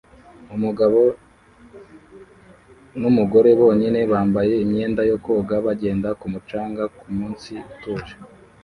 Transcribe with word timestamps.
Umugabo 0.55 0.99
n'umugore 2.99 3.49
bonyine 3.61 3.99
bambaye 4.11 4.53
imyenda 4.63 5.01
yo 5.09 5.17
koga 5.25 5.55
bagenda 5.65 6.09
ku 6.19 6.25
mucanga 6.33 6.83
kumunsi 6.97 7.51
utuje 7.71 8.15